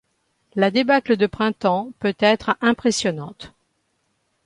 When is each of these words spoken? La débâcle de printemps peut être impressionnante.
La 0.55 0.71
débâcle 0.71 1.15
de 1.15 1.27
printemps 1.27 1.91
peut 1.99 2.15
être 2.17 2.57
impressionnante. 2.61 3.53